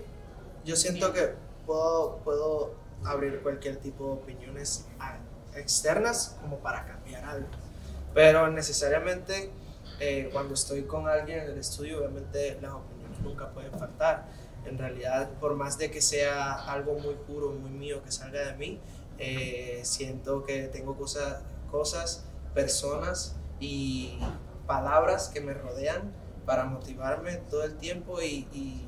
yo 0.64 0.74
siento 0.74 1.12
Bien. 1.12 1.26
que 1.26 1.34
puedo, 1.66 2.16
puedo 2.24 2.74
abrir 3.04 3.42
cualquier 3.42 3.76
tipo 3.76 4.06
de 4.06 4.12
opiniones 4.12 4.88
externas 5.54 6.38
como 6.40 6.56
para 6.60 6.86
cambiar 6.86 7.24
algo. 7.24 7.48
Pero 8.14 8.48
necesariamente 8.48 9.50
eh, 10.00 10.30
cuando 10.32 10.54
estoy 10.54 10.82
con 10.82 11.08
alguien 11.08 11.40
en 11.40 11.50
el 11.50 11.58
estudio, 11.58 11.98
obviamente 11.98 12.58
las 12.60 12.72
opiniones 12.72 13.20
nunca 13.20 13.50
pueden 13.50 13.72
faltar. 13.72 14.26
En 14.64 14.78
realidad, 14.78 15.30
por 15.40 15.54
más 15.54 15.78
de 15.78 15.90
que 15.90 16.00
sea 16.00 16.54
algo 16.54 16.94
muy 16.98 17.14
puro, 17.14 17.52
muy 17.52 17.70
mío, 17.70 18.02
que 18.02 18.10
salga 18.10 18.40
de 18.40 18.54
mí, 18.54 18.80
eh, 19.18 19.80
siento 19.84 20.44
que 20.44 20.68
tengo 20.68 20.96
cosas, 20.96 21.42
cosas, 21.70 22.24
personas 22.52 23.36
y 23.60 24.18
palabras 24.66 25.28
que 25.28 25.40
me 25.40 25.54
rodean 25.54 26.12
para 26.44 26.64
motivarme 26.64 27.36
todo 27.50 27.64
el 27.64 27.76
tiempo 27.76 28.20
y, 28.20 28.48
y, 28.52 28.86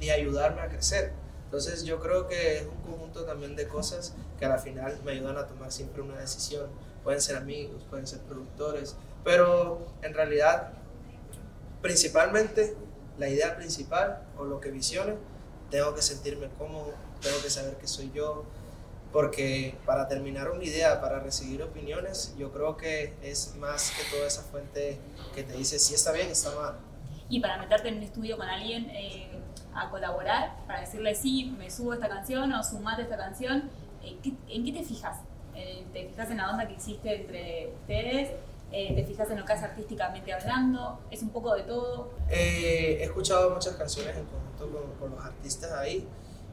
y 0.00 0.10
ayudarme 0.10 0.60
a 0.60 0.68
crecer. 0.68 1.12
Entonces 1.44 1.84
yo 1.84 2.00
creo 2.00 2.26
que 2.26 2.58
es 2.58 2.66
un 2.66 2.90
conjunto 2.90 3.24
también 3.24 3.56
de 3.56 3.68
cosas 3.68 4.14
que 4.38 4.44
a 4.44 4.48
la 4.48 4.58
final 4.58 4.98
me 5.04 5.12
ayudan 5.12 5.36
a 5.38 5.46
tomar 5.46 5.70
siempre 5.70 6.02
una 6.02 6.18
decisión. 6.18 6.68
Pueden 7.02 7.20
ser 7.20 7.36
amigos, 7.36 7.84
pueden 7.88 8.06
ser 8.06 8.20
productores, 8.20 8.96
pero 9.24 9.86
en 10.02 10.14
realidad 10.14 10.72
principalmente 11.80 12.76
la 13.18 13.28
idea 13.28 13.56
principal 13.56 14.22
o 14.38 14.44
lo 14.44 14.60
que 14.60 14.70
visione, 14.70 15.14
tengo 15.70 15.94
que 15.94 16.02
sentirme 16.02 16.48
cómodo, 16.58 16.92
tengo 17.20 17.36
que 17.42 17.50
saber 17.50 17.76
que 17.76 17.86
soy 17.86 18.10
yo, 18.14 18.44
porque 19.12 19.76
para 19.86 20.08
terminar 20.08 20.50
una 20.50 20.64
idea, 20.64 21.00
para 21.00 21.20
recibir 21.20 21.62
opiniones, 21.62 22.34
yo 22.36 22.52
creo 22.52 22.76
que 22.76 23.14
es 23.22 23.54
más 23.56 23.92
que 23.92 24.02
toda 24.16 24.26
esa 24.26 24.42
fuente 24.42 24.98
que 25.34 25.42
te 25.42 25.54
dice 25.54 25.78
si 25.78 25.94
está 25.94 26.12
bien, 26.12 26.28
está 26.28 26.50
mal. 26.54 26.76
Y 27.28 27.40
para 27.40 27.58
meterte 27.58 27.88
en 27.88 27.98
un 27.98 28.02
estudio 28.02 28.36
con 28.36 28.48
alguien 28.48 28.90
eh, 28.90 29.28
a 29.74 29.88
colaborar, 29.90 30.56
para 30.66 30.80
decirle 30.80 31.14
sí, 31.14 31.54
me 31.58 31.70
subo 31.70 31.94
esta 31.94 32.08
canción 32.08 32.52
o 32.52 32.62
sumate 32.62 33.02
esta 33.02 33.16
canción, 33.16 33.70
eh, 34.02 34.18
¿en 34.48 34.64
qué 34.64 34.72
te 34.72 34.82
fijas? 34.82 35.18
Eh, 35.54 35.84
¿Te 35.92 36.08
fijas 36.08 36.30
en 36.30 36.38
la 36.38 36.50
onda 36.50 36.66
que 36.66 36.74
existe 36.74 37.14
entre 37.14 37.72
ustedes? 37.80 38.30
¿Te 38.70 39.04
fijas 39.06 39.30
en 39.30 39.38
lo 39.38 39.44
que 39.44 39.52
hace 39.52 39.66
artísticamente 39.66 40.32
hablando? 40.32 40.98
¿Es 41.10 41.22
un 41.22 41.30
poco 41.30 41.54
de 41.54 41.62
todo? 41.62 42.10
he 42.28 43.04
escuchado 43.04 43.50
muchas 43.50 43.76
canciones 43.76 44.16
en 44.16 44.24
conjunto 44.24 44.70
con, 44.70 44.92
con 44.98 45.16
los 45.16 45.24
artistas 45.24 45.70
ahí 45.72 46.08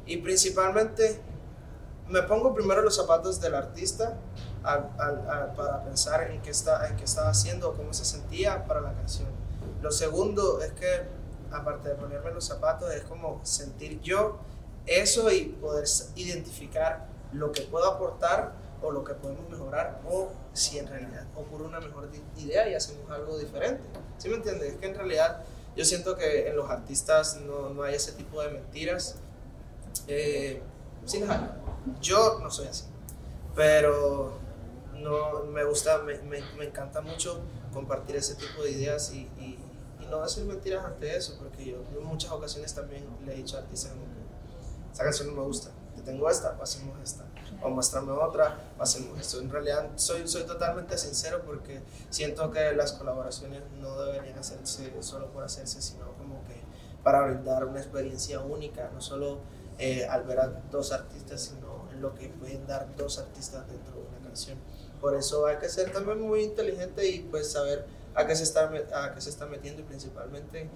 y 0.05 0.17
principalmente 0.17 1.19
me 2.11 2.21
pongo 2.23 2.53
primero 2.53 2.81
los 2.81 2.95
zapatos 2.95 3.39
del 3.39 3.55
artista 3.55 4.17
para 4.61 5.83
pensar 5.83 6.29
en 6.29 6.41
qué, 6.41 6.51
está, 6.51 6.87
en 6.87 6.97
qué 6.97 7.05
estaba 7.05 7.29
haciendo 7.29 7.73
cómo 7.73 7.93
se 7.93 8.05
sentía 8.05 8.65
para 8.67 8.81
la 8.81 8.93
canción. 8.93 9.29
Lo 9.81 9.91
segundo 9.91 10.61
es 10.61 10.73
que, 10.73 11.07
aparte 11.51 11.89
de 11.89 11.95
ponerme 11.95 12.31
los 12.31 12.45
zapatos, 12.45 12.93
es 12.93 13.03
como 13.03 13.39
sentir 13.43 14.01
yo 14.01 14.39
eso 14.85 15.31
y 15.31 15.45
poder 15.45 15.85
identificar 16.15 17.07
lo 17.31 17.51
que 17.51 17.61
puedo 17.61 17.89
aportar 17.89 18.53
o 18.81 18.91
lo 18.91 19.03
que 19.03 19.13
podemos 19.13 19.47
mejorar 19.49 20.01
o 20.09 20.29
si 20.53 20.79
en 20.79 20.87
realidad 20.87 21.25
ocurre 21.35 21.65
una 21.65 21.79
mejor 21.79 22.09
idea 22.37 22.69
y 22.69 22.75
hacemos 22.75 23.09
algo 23.09 23.37
diferente. 23.37 23.81
¿Sí 24.17 24.29
me 24.29 24.35
entiendes? 24.35 24.73
Es 24.73 24.79
que 24.79 24.87
en 24.87 24.95
realidad 24.95 25.43
yo 25.75 25.85
siento 25.85 26.15
que 26.17 26.49
en 26.49 26.55
los 26.55 26.69
artistas 26.69 27.37
no, 27.37 27.69
no 27.69 27.83
hay 27.83 27.95
ese 27.95 28.11
tipo 28.13 28.41
de 28.41 28.49
mentiras. 28.49 29.15
Eh, 30.07 30.61
sí 31.05 31.23
Yo 32.01 32.39
no 32.39 32.51
soy 32.51 32.67
así, 32.67 32.85
pero 33.55 34.37
no, 34.93 35.43
me 35.45 35.63
gusta, 35.63 35.99
me, 35.99 36.17
me, 36.19 36.41
me 36.57 36.65
encanta 36.65 37.01
mucho 37.01 37.41
compartir 37.73 38.15
ese 38.15 38.35
tipo 38.35 38.63
de 38.63 38.71
ideas 38.71 39.11
y, 39.13 39.29
y, 39.39 39.57
no 40.09 40.21
decir 40.21 40.43
mentiras 40.43 40.83
ante 40.83 41.15
eso, 41.15 41.37
porque 41.39 41.63
yo 41.63 41.77
en 41.97 42.03
muchas 42.03 42.31
ocasiones 42.31 42.75
también 42.75 43.05
le 43.25 43.31
he 43.31 43.37
dicho 43.37 43.55
a 43.55 43.61
artistas 43.61 43.93
que 43.93 44.97
canción 44.97 45.29
no 45.29 45.41
me 45.41 45.47
gusta, 45.47 45.71
te 45.95 46.01
tengo 46.01 46.29
esta, 46.29 46.57
pasemos 46.57 46.99
esta, 47.01 47.23
o 47.61 47.69
muéstrame 47.69 48.11
otra, 48.11 48.57
pasemos 48.77 49.19
esto. 49.19 49.39
En 49.39 49.49
realidad 49.49 49.89
soy, 49.95 50.27
soy 50.27 50.43
totalmente 50.43 50.97
sincero 50.97 51.41
porque 51.45 51.81
siento 52.09 52.49
que 52.51 52.71
las 52.73 52.93
colaboraciones 52.93 53.61
no 53.79 54.01
deberían 54.03 54.37
hacerse 54.39 54.91
solo 55.01 55.31
por 55.31 55.43
hacerse, 55.43 55.81
sino 55.81 56.11
como 56.17 56.43
que 56.45 56.61
para 57.03 57.21
brindar 57.23 57.65
una 57.65 57.79
experiencia 57.79 58.39
única, 58.39 58.89
no 58.93 59.01
solo 59.01 59.39
eh, 59.79 60.05
al 60.05 60.23
ver 60.23 60.39
a 60.39 60.47
dos 60.69 60.91
artistas, 60.91 61.41
sino 61.41 61.89
en 61.91 62.01
lo 62.01 62.13
que 62.13 62.29
pueden 62.29 62.65
dar 62.67 62.95
dos 62.95 63.19
artistas 63.19 63.67
dentro 63.67 63.95
de 63.95 64.07
una 64.07 64.19
canción. 64.19 64.57
Por 64.99 65.15
eso 65.15 65.47
hay 65.47 65.57
que 65.57 65.69
ser 65.69 65.91
también 65.91 66.21
muy 66.21 66.43
inteligente 66.43 67.07
y 67.07 67.19
pues 67.19 67.51
saber 67.51 67.85
a 68.13 68.27
qué 68.27 68.35
se 68.35 68.43
está, 68.43 68.71
a 68.93 69.13
qué 69.15 69.21
se 69.21 69.29
está 69.29 69.45
metiendo 69.45 69.81
y 69.81 69.85
principalmente 69.85 70.69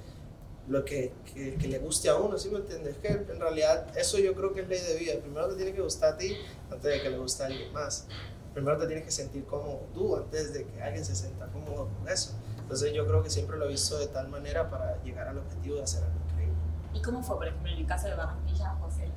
lo 0.67 0.83
que, 0.83 1.13
que, 1.33 1.67
le 1.67 1.77
guste 1.79 2.09
a 2.09 2.15
uno, 2.15 2.37
¿sí 2.37 2.49
me 2.49 2.57
entiendes? 2.57 2.97
Que 2.97 3.09
en 3.09 3.39
realidad 3.39 3.95
eso 3.97 4.17
yo 4.17 4.33
creo 4.33 4.53
que 4.53 4.61
es 4.61 4.67
ley 4.67 4.81
de 4.81 4.95
vida. 4.95 5.13
Primero 5.19 5.49
te 5.49 5.55
tiene 5.55 5.73
que 5.73 5.81
gustar 5.81 6.13
a 6.13 6.17
ti 6.17 6.35
antes 6.71 6.83
de 6.83 7.01
que 7.01 7.09
le 7.09 7.17
guste 7.17 7.43
a 7.43 7.45
alguien 7.47 7.71
más. 7.71 8.07
Primero 8.53 8.77
te 8.77 8.87
tienes 8.87 9.05
que 9.05 9.11
sentir 9.11 9.45
cómodo 9.45 9.87
tú 9.93 10.15
antes 10.15 10.53
de 10.53 10.65
que 10.65 10.81
alguien 10.81 11.05
se 11.05 11.15
sienta 11.15 11.47
cómodo 11.47 11.89
con 11.99 12.07
eso. 12.09 12.33
Entonces 12.57 12.93
yo 12.93 13.05
creo 13.05 13.21
que 13.21 13.29
siempre 13.29 13.57
lo 13.57 13.65
he 13.65 13.67
visto 13.67 13.99
de 13.99 14.07
tal 14.07 14.27
manera 14.29 14.69
para 14.69 15.01
llegar 15.03 15.27
al 15.27 15.37
objetivo 15.37 15.75
de 15.75 15.83
hacer 15.83 16.03
algo 16.03 16.17
increíble. 16.31 16.55
¿Y 16.93 17.01
cómo 17.01 17.21
fue, 17.21 17.35
por 17.35 17.47
ejemplo, 17.47 17.71
en 17.71 17.77
el 17.77 17.85
caso 17.85 18.07
de 18.07 18.15
Barranquilla, 18.15 18.75
José? 18.81 19.09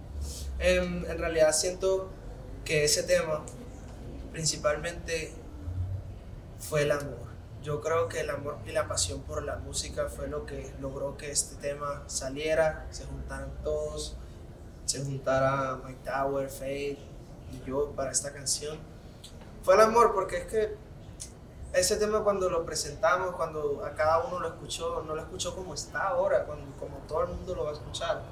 En, 0.59 1.07
en 1.09 1.19
realidad 1.19 1.53
siento 1.53 2.11
que 2.65 2.85
ese 2.85 3.05
tema 3.05 3.43
principalmente 4.33 5.33
fue 6.59 6.83
el 6.83 6.93
amor. 6.93 7.28
Yo 7.69 7.83
creo 7.83 8.09
que 8.09 8.21
el 8.21 8.31
amor 8.31 8.57
y 8.67 8.73
la 8.73 8.89
pasión 8.89 9.21
por 9.21 9.43
la 9.43 9.57
música 9.57 10.09
fue 10.09 10.27
lo 10.27 10.47
que 10.47 10.73
logró 10.81 11.19
que 11.19 11.31
este 11.31 11.55
tema 11.57 12.03
saliera, 12.07 12.87
se 12.91 13.05
juntaran 13.05 13.51
todos, 13.63 14.17
se 14.87 15.05
juntara 15.05 15.79
Mike 15.85 16.01
Tower, 16.03 16.49
Faith 16.49 16.99
y 17.53 17.69
yo 17.69 17.91
para 17.91 18.11
esta 18.11 18.33
canción. 18.33 18.79
Fue 19.63 19.75
el 19.75 19.83
amor 19.83 20.15
porque 20.15 20.39
es 20.39 20.47
que 20.47 20.77
ese 21.75 21.97
tema 21.99 22.25
cuando 22.25 22.49
lo 22.49 22.65
presentamos, 22.65 23.37
cuando 23.37 23.85
a 23.85 23.93
cada 23.93 24.25
uno 24.25 24.41
lo 24.41 24.49
escuchó, 24.49 25.03
no 25.07 25.15
lo 25.15 25.21
escuchó 25.21 25.55
como 25.55 25.75
está 25.75 26.09
ahora, 26.09 26.47
cuando, 26.47 26.75
como 26.79 26.97
todo 27.07 27.25
el 27.25 27.29
mundo 27.29 27.55
lo 27.55 27.65
va 27.65 27.73
a 27.73 27.75
escuchar. 27.75 28.23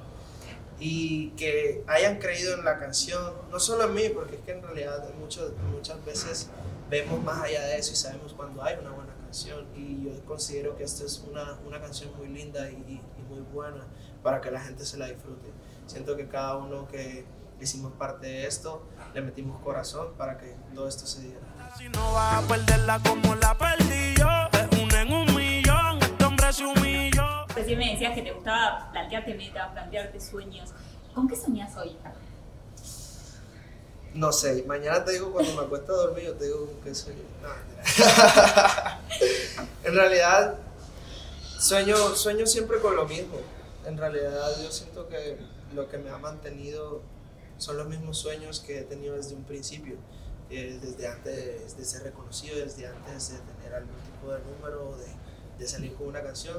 Y 0.79 1.29
que 1.35 1.83
hayan 1.85 2.17
creído 2.17 2.55
en 2.55 2.65
la 2.65 2.79
canción, 2.79 3.35
no 3.51 3.59
solo 3.59 3.83
en 3.83 3.93
mí, 3.93 4.09
porque 4.09 4.37
es 4.37 4.41
que 4.41 4.53
en 4.53 4.63
realidad 4.63 5.07
muchas, 5.19 5.51
muchas 5.71 6.03
veces 6.03 6.49
vemos 6.89 7.23
más 7.23 7.43
allá 7.43 7.61
de 7.65 7.77
eso 7.77 7.93
y 7.93 7.95
sabemos 7.95 8.33
cuando 8.33 8.63
hay 8.63 8.77
una 8.79 8.89
buena 8.89 9.06
canción. 9.27 9.67
Y 9.75 10.05
yo 10.05 10.25
considero 10.25 10.75
que 10.75 10.83
esta 10.83 11.03
es 11.03 11.23
una, 11.29 11.59
una 11.65 11.79
canción 11.81 12.15
muy 12.17 12.27
linda 12.27 12.69
y, 12.69 12.75
y, 12.75 13.01
muy 13.29 13.41
buena 13.53 13.85
para 14.23 14.39
que 14.39 14.49
la 14.49 14.61
gente 14.61 14.85
se 14.85 14.97
la 14.97 15.07
disfrute. 15.07 15.51
Siento 15.85 16.15
que 16.15 16.27
cada 16.27 16.55
uno 16.55 16.87
que 16.87 17.25
hicimos 17.59 17.91
parte 17.93 18.27
de 18.27 18.47
esto, 18.47 18.87
le 19.13 19.21
metimos 19.21 19.59
corazón 19.61 20.13
para 20.17 20.37
que 20.37 20.55
todo 20.73 20.87
esto 20.87 21.05
se 21.05 21.21
diera. 21.23 21.41
Si 21.77 21.89
no 21.89 22.13
vas 22.13 22.43
a 22.43 22.47
perderla 22.47 22.99
como 22.99 23.35
la 23.35 23.57
perdí 23.57 24.13
yo, 24.17 24.29
te 24.51 24.81
unen 24.81 25.11
un 25.11 25.35
millón, 25.35 25.99
este 26.01 26.23
hombre 26.23 26.53
se 26.53 26.65
humilló. 26.65 27.45
Recién 27.53 27.79
me 27.79 27.91
decías 27.91 28.15
que 28.15 28.21
te 28.21 28.31
gustaba 28.31 28.89
plantearte 28.91 29.35
metas, 29.35 29.71
plantearte 29.73 30.19
sueños. 30.21 30.71
¿Con 31.13 31.27
qué 31.27 31.35
soñas 31.35 31.75
hoy? 31.75 31.97
No 34.13 34.31
sé, 34.31 34.63
mañana 34.65 35.03
te 35.05 35.13
digo 35.13 35.31
cuando 35.31 35.53
me 35.53 35.61
acuesto 35.61 35.93
a 35.93 35.97
dormir, 35.97 36.25
yo 36.25 36.33
te 36.33 36.45
digo 36.45 36.67
sueño. 36.93 37.21
No, 37.41 37.49
en 39.83 39.93
realidad, 39.93 40.55
sueño, 41.59 41.95
sueño 42.15 42.45
siempre 42.47 42.79
con 42.79 42.95
lo 42.95 43.05
mismo. 43.05 43.37
En 43.85 43.97
realidad, 43.97 44.49
yo 44.61 44.71
siento 44.71 45.07
que 45.07 45.37
lo 45.73 45.87
que 45.89 45.97
me 45.97 46.09
ha 46.09 46.17
mantenido 46.17 47.01
son 47.57 47.77
los 47.77 47.87
mismos 47.87 48.17
sueños 48.17 48.59
que 48.59 48.79
he 48.79 48.83
tenido 48.83 49.15
desde 49.15 49.35
un 49.35 49.43
principio 49.43 49.97
desde 50.49 51.07
antes 51.07 51.77
de 51.77 51.85
ser 51.85 52.03
reconocido, 52.03 52.57
desde 52.57 52.87
antes 52.87 53.33
de 53.33 53.39
tener 53.39 53.75
algún 53.75 53.95
tipo 53.97 54.31
de 54.31 54.39
número, 54.39 54.97
de, 54.97 55.07
de, 55.59 55.67
salir 55.67 55.93
con 55.95 56.07
una 56.07 56.21
canción. 56.21 56.57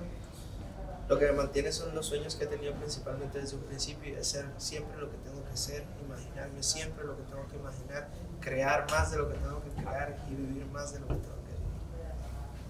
Lo 1.08 1.18
que 1.18 1.24
me 1.26 1.32
mantiene 1.32 1.72
son 1.72 1.94
los 1.94 2.04
sueños 2.06 2.36
que 2.36 2.44
he 2.44 2.46
tenido 2.46 2.74
principalmente 2.74 3.40
desde 3.40 3.56
un 3.56 3.62
principio 3.62 4.14
de 4.14 4.22
ser 4.22 4.44
siempre 4.58 5.00
lo 5.00 5.10
que 5.10 5.16
tengo 5.18 5.42
que 5.42 5.56
ser, 5.56 5.84
imaginarme 6.04 6.62
siempre 6.62 7.04
lo 7.04 7.16
que 7.16 7.22
tengo 7.22 7.48
que 7.48 7.56
imaginar, 7.56 8.08
crear 8.40 8.90
más 8.90 9.10
de 9.10 9.16
lo 9.16 9.28
que 9.28 9.34
tengo 9.36 9.62
que 9.62 9.70
crear 9.82 10.16
y 10.30 10.34
vivir 10.34 10.66
más 10.66 10.92
de 10.92 11.00
lo 11.00 11.06
que 11.06 11.14
tengo 11.14 11.36
que 11.46 11.52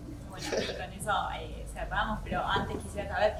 vivir. 0.05 0.21
Bueno, 0.29 0.47
con 0.79 0.93
eso 0.93 1.13
eh, 1.41 1.67
cerramos, 1.73 2.21
pero 2.23 2.41
antes 2.45 2.77
quisiera 2.85 3.13
saber, 3.13 3.35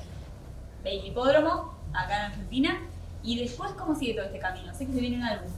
Baby 0.83 1.07
Hipódromo, 1.07 1.79
acá 1.95 2.17
en 2.17 2.33
Argentina, 2.33 2.81
y 3.23 3.41
después, 3.41 3.71
¿cómo 3.73 3.95
sigue 3.95 4.15
todo 4.15 4.27
este 4.27 4.41
camino? 4.41 4.75
Sé 4.75 4.87
que 4.87 4.95
se 4.95 5.01
viene 5.01 5.19
un 5.19 5.23
álbum. 5.23 5.53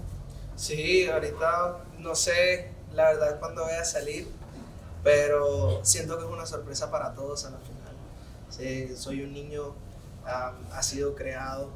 Sí, 0.54 1.08
ahorita 1.08 1.78
no 1.98 2.14
sé 2.14 2.72
la 2.92 3.12
verdad 3.12 3.38
cuándo 3.38 3.64
voy 3.64 3.72
a 3.72 3.84
salir, 3.84 4.28
pero 5.02 5.82
siento 5.82 6.18
que 6.18 6.24
es 6.24 6.30
una 6.30 6.44
sorpresa 6.44 6.90
para 6.90 7.14
todos 7.14 7.46
a 7.46 7.50
la 7.50 7.58
final. 7.58 7.79
Soy 8.50 9.22
un 9.22 9.32
niño, 9.32 9.74
ha 10.24 10.82
sido 10.82 11.14
creado 11.14 11.70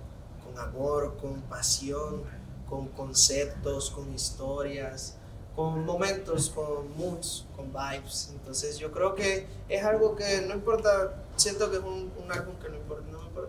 con 0.45 0.59
amor, 0.59 1.17
con 1.21 1.41
pasión, 1.43 2.23
con 2.69 2.89
conceptos, 2.89 3.91
con 3.91 4.13
historias, 4.13 5.17
con 5.55 5.85
momentos, 5.85 6.51
con 6.51 6.97
moods, 6.97 7.47
con 7.57 7.73
vibes. 7.73 8.31
Entonces 8.33 8.79
yo 8.79 8.91
creo 8.93 9.15
que 9.15 9.47
es 9.69 9.85
algo 9.85 10.17
que 10.17 10.43
no 10.47 10.55
importa, 10.55 11.23
siento 11.37 11.71
que 11.71 11.77
es 11.79 11.83
un, 11.83 12.13
un 12.23 12.33
álbum 12.33 12.57
que 12.57 12.69
no 12.69 12.77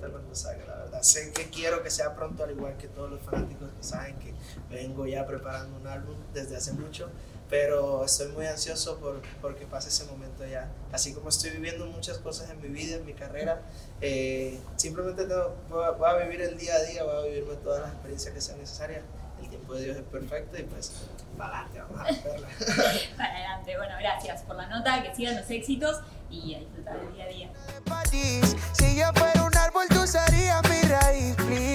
importa, 0.05 0.11
cuándo 0.11 0.35
salga, 0.35 0.65
la 0.65 0.75
verdad. 0.83 1.01
Sé 1.01 1.31
que 1.31 1.49
quiero 1.49 1.83
que 1.83 1.89
sea 1.89 2.15
pronto, 2.15 2.43
al 2.43 2.51
igual 2.51 2.77
que 2.77 2.87
todos 2.87 3.09
los 3.09 3.21
fanáticos 3.21 3.69
que 3.71 3.83
saben 3.83 4.15
que 4.19 4.33
vengo 4.69 5.05
ya 5.05 5.25
preparando 5.25 5.77
un 5.77 5.87
álbum 5.87 6.15
desde 6.33 6.55
hace 6.55 6.73
mucho, 6.73 7.09
pero 7.49 8.05
estoy 8.05 8.29
muy 8.29 8.45
ansioso 8.47 8.97
por, 8.97 9.21
por 9.41 9.55
que 9.55 9.65
pase 9.65 9.89
ese 9.89 10.05
momento 10.05 10.45
ya. 10.45 10.69
Así 10.91 11.13
como 11.13 11.29
estoy 11.29 11.51
viviendo 11.51 11.85
muchas 11.87 12.17
cosas 12.19 12.49
en 12.49 12.61
mi 12.61 12.69
vida, 12.69 12.97
en 12.97 13.05
mi 13.05 13.13
carrera, 13.13 13.61
eh, 14.01 14.59
simplemente 14.75 15.25
tengo, 15.25 15.55
voy, 15.69 15.83
a, 15.83 16.09
a 16.09 16.17
vivir 16.17 16.41
el 16.41 16.57
día 16.57 16.75
a 16.75 16.83
día, 16.83 17.03
voy 17.03 17.15
a 17.15 17.21
vivirme 17.21 17.55
todas 17.55 17.81
las 17.81 17.91
experiencias 17.93 18.33
que 18.33 18.41
sean 18.41 18.59
necesarias 18.59 19.03
el 19.41 19.49
tiempo 19.49 19.73
de 19.75 19.83
Dios 19.83 19.97
es 19.97 20.03
perfecto 20.03 20.57
y 20.57 20.63
pues 20.63 20.91
para 21.37 21.65
adelante, 21.65 21.81
vamos 21.81 21.99
a 21.99 22.29
verla. 22.29 22.47
para 23.17 23.35
adelante, 23.35 23.77
bueno, 23.77 23.93
gracias 23.99 24.41
por 24.43 24.55
la 24.55 24.67
nota, 24.67 25.03
que 25.03 25.13
sigan 25.13 25.35
los 25.35 25.49
éxitos 25.49 25.99
y 26.29 26.55
a 26.55 26.59
disfrutar 26.59 26.97
el 26.97 27.13
día 27.13 27.25
a 27.25 27.27
día. 27.27 27.49
Árbol, 29.75 29.87
tú 29.89 30.07
serías 30.07 30.61
mi 30.69 31.74